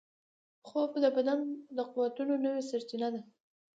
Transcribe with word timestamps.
خوب 0.67 0.91
د 1.03 1.05
بدن 1.15 1.39
د 1.77 1.79
قوتونو 1.93 2.33
نوې 2.45 2.61
سرچینه 2.69 3.07
ده 3.13 3.21